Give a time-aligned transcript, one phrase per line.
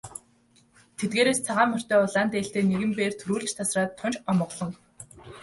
[0.97, 4.71] Тэдгээрээс цагаан морьтой улаан дээлтэй нэгэн бээр түрүүлж тасраад тун ч омголон.